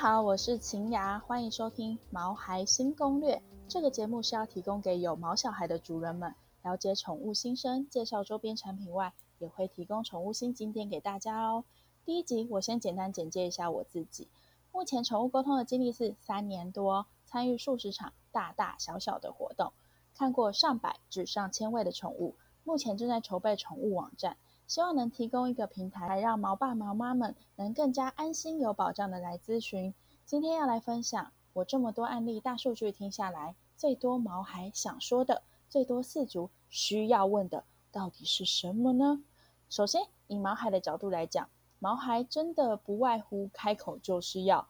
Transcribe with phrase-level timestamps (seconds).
[0.00, 3.34] 好，我是晴雅，欢迎收听《毛孩新攻略》。
[3.68, 11.64] 这个节目是要提供给有毛小孩的主人们了解宠物新生、介绍周边产品外，也会提供宠物新景点给大家哦。
[12.06, 14.26] 第一集，我先简单简介一下我自己。
[14.72, 19.74] 目前宠物沟通的经历是三年多，参与数十场大大小小的活动，
[20.14, 22.36] 看过上百至上千位的宠物。
[22.64, 24.38] 目前正在筹备宠物网站。
[24.70, 29.92] 希望能提供一个平台，来让毛爸毛妈们能更加安心、有保障的来咨询。
[30.24, 39.20] 今天要来分享我这么多案例大数据听下来，最多毛孩想说的，最多四足需要问的，到底是什么呢？
[39.68, 41.48] 首先，以毛孩的角度来讲，
[41.80, 44.68] 毛孩真的不外乎开口就是要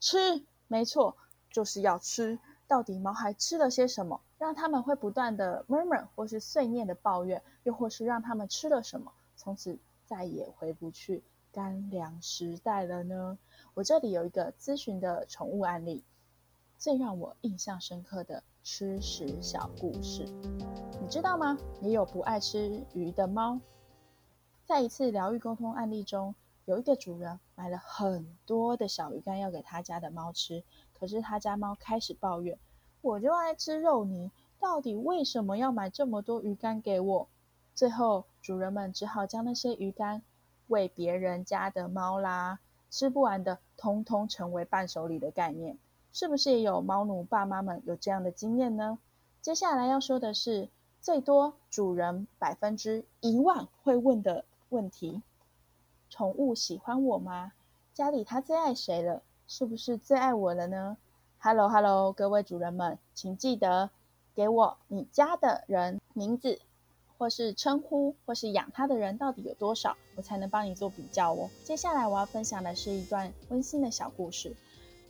[0.00, 1.14] 吃，没错，
[1.50, 2.38] 就是要吃。
[2.66, 9.12] 到底毛孩吃了些什么，让他们会不断的 murmur 或是碎念的抱怨，又或是让他们吃了什么？
[9.42, 13.36] 从此再也回不去干粮时代了呢。
[13.74, 16.04] 我这里有一个咨询的宠物案例，
[16.78, 20.26] 最让我印象深刻的吃食小故事，
[21.00, 21.58] 你知道吗？
[21.80, 23.58] 也有不爱吃鱼的猫。
[24.64, 32.56] 在一次疗愈沟通案例中，有一个主人买了很多的小鱼干要给他家的猫吃，可是他家猫开始抱怨
[33.02, 34.30] ：“我就爱吃肉泥，
[34.60, 37.28] 到底为什么要买这么多鱼干给我？”
[37.74, 40.22] 最后，主人们只好将那些鱼干
[40.68, 42.58] 喂别人家的猫啦，
[42.90, 45.78] 吃不完的通通成为伴手礼的概念，
[46.12, 48.98] 是不是也有猫奴爸妈们有这样的经验呢？
[49.40, 50.68] 接下来要说的是，
[51.00, 55.22] 最多主人百分之一万会问的问题：
[56.10, 57.52] 宠物喜欢我吗？
[57.94, 59.22] 家里它最爱谁了？
[59.48, 60.96] 是不是最爱我了呢
[61.38, 63.90] ？Hello Hello，各位主人们，请记得
[64.34, 66.60] 给我你家的人名字。
[67.22, 71.48] 或是称呼，或是养它的人到底有多少，我才能帮你做比较哦。
[71.62, 74.56] 接下来我要分享的是一段温馨的小故事。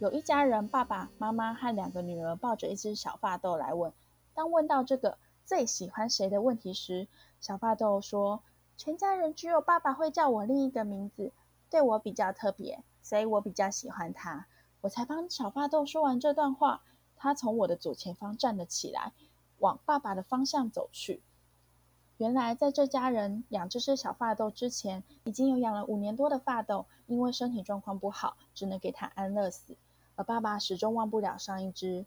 [0.00, 3.92] 有一家人，爸爸妈妈和两个女儿抱着一只小发豆来问。
[4.34, 7.06] 当问到这个最喜欢谁的问题时，
[7.40, 8.42] 小发豆说
[8.76, 11.30] ：“全家人只有爸爸会叫我另一个名字，
[11.70, 14.48] 对我比较特别，所以我比较喜欢他。”
[14.82, 16.82] 我才帮小发豆说完这段话，
[17.14, 19.12] 他从我的左前方站了起来，
[19.58, 21.22] 往爸爸的方向走去。
[22.20, 29.74] 原来，在这家人养这只小发豆之前，已经有养了五年多的发豆，因为身体状况不好，只能给它安乐死。
[30.16, 32.04] 而爸爸始终忘不了上一只，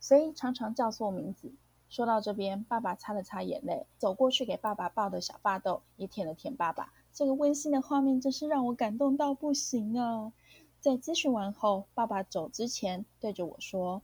[0.00, 1.52] 所以常常叫错名字。
[1.88, 6.92] 说到这边，爸爸擦了擦眼泪，走过去给爸爸抱的小发豆也舔了舔爸爸。
[7.12, 10.32] 这个温馨的画面真是让我感动到不行啊！
[10.80, 14.02] 在咨询完后，爸爸走之前对着我说：“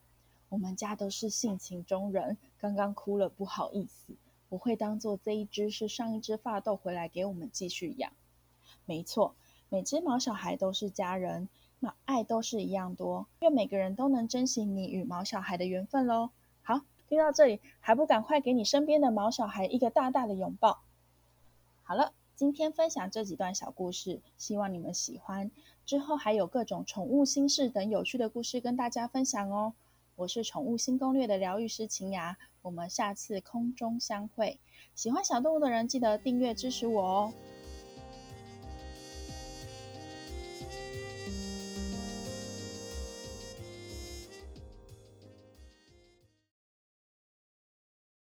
[0.51, 4.15] 我们家都是性情中人，刚刚哭了，不好意思。”
[4.53, 8.13] 不会当做这一只是上一只发豆回来给我们继续养。
[8.85, 9.35] 没错，
[9.71, 11.49] 每只毛小孩都是家人，
[11.79, 13.27] 那爱都是一样多。
[13.41, 16.29] 愿每个人都能珍惜你与毛小孩的缘分喽。
[16.61, 20.83] 好，听到这里还不赶快给你身边的毛小孩一个大大的拥抱？
[21.83, 25.51] 好了，今天分享这几段小故事，希望你们喜欢。
[25.87, 29.73] 之后还有各种宠物心事等有趣的故事跟大家分享哦。
[30.17, 32.37] 我是宠物新攻略的疗愈师晴雅。
[32.62, 34.59] 我们下次空中相会。
[34.95, 37.33] 喜欢小动物的人，记得订阅支持我哦。